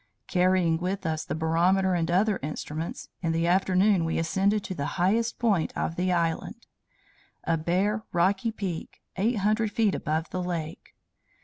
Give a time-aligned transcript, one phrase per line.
[0.25, 4.87] "Carrying with us the barometer and other instruments, in the afternoon we ascended to the
[4.97, 6.65] highest point of the island
[7.43, 10.95] a bare, rocky peak, 800 feet above the lake.